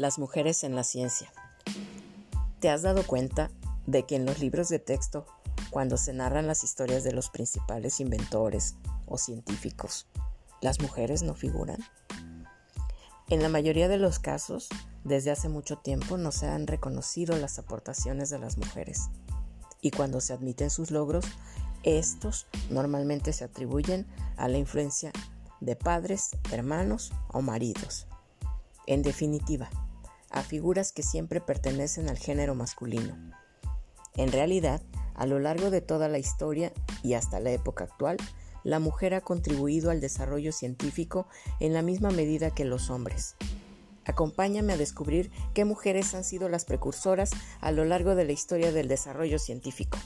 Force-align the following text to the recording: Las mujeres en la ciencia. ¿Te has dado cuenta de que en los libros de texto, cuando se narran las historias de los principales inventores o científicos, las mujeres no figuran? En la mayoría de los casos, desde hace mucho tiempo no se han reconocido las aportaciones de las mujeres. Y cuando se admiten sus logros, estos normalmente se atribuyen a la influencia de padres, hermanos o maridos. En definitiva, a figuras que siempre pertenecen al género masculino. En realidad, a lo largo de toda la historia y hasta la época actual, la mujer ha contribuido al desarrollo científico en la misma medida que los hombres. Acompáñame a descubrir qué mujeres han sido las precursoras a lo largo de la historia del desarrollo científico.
Las 0.00 0.18
mujeres 0.18 0.64
en 0.64 0.74
la 0.74 0.82
ciencia. 0.82 1.30
¿Te 2.58 2.70
has 2.70 2.80
dado 2.80 3.06
cuenta 3.06 3.50
de 3.86 4.06
que 4.06 4.16
en 4.16 4.24
los 4.24 4.38
libros 4.38 4.70
de 4.70 4.78
texto, 4.78 5.26
cuando 5.68 5.98
se 5.98 6.14
narran 6.14 6.46
las 6.46 6.64
historias 6.64 7.04
de 7.04 7.12
los 7.12 7.28
principales 7.28 8.00
inventores 8.00 8.76
o 9.04 9.18
científicos, 9.18 10.06
las 10.62 10.80
mujeres 10.80 11.22
no 11.22 11.34
figuran? 11.34 11.84
En 13.28 13.42
la 13.42 13.50
mayoría 13.50 13.88
de 13.88 13.98
los 13.98 14.18
casos, 14.18 14.70
desde 15.04 15.32
hace 15.32 15.50
mucho 15.50 15.76
tiempo 15.76 16.16
no 16.16 16.32
se 16.32 16.46
han 16.46 16.66
reconocido 16.66 17.36
las 17.36 17.58
aportaciones 17.58 18.30
de 18.30 18.38
las 18.38 18.56
mujeres. 18.56 19.10
Y 19.82 19.90
cuando 19.90 20.22
se 20.22 20.32
admiten 20.32 20.70
sus 20.70 20.90
logros, 20.90 21.26
estos 21.82 22.46
normalmente 22.70 23.34
se 23.34 23.44
atribuyen 23.44 24.06
a 24.38 24.48
la 24.48 24.56
influencia 24.56 25.12
de 25.60 25.76
padres, 25.76 26.30
hermanos 26.50 27.12
o 27.28 27.42
maridos. 27.42 28.06
En 28.86 29.02
definitiva, 29.02 29.68
a 30.30 30.42
figuras 30.42 30.92
que 30.92 31.02
siempre 31.02 31.40
pertenecen 31.40 32.08
al 32.08 32.18
género 32.18 32.54
masculino. 32.54 33.16
En 34.16 34.32
realidad, 34.32 34.82
a 35.14 35.26
lo 35.26 35.38
largo 35.38 35.70
de 35.70 35.80
toda 35.80 36.08
la 36.08 36.18
historia 36.18 36.72
y 37.02 37.14
hasta 37.14 37.40
la 37.40 37.50
época 37.50 37.84
actual, 37.84 38.16
la 38.64 38.78
mujer 38.78 39.14
ha 39.14 39.20
contribuido 39.20 39.90
al 39.90 40.00
desarrollo 40.00 40.52
científico 40.52 41.26
en 41.60 41.72
la 41.72 41.82
misma 41.82 42.10
medida 42.10 42.50
que 42.50 42.64
los 42.64 42.90
hombres. 42.90 43.36
Acompáñame 44.04 44.72
a 44.72 44.76
descubrir 44.76 45.30
qué 45.54 45.64
mujeres 45.64 46.14
han 46.14 46.24
sido 46.24 46.48
las 46.48 46.64
precursoras 46.64 47.30
a 47.60 47.70
lo 47.70 47.84
largo 47.84 48.14
de 48.14 48.24
la 48.24 48.32
historia 48.32 48.72
del 48.72 48.88
desarrollo 48.88 49.38
científico. 49.38 49.98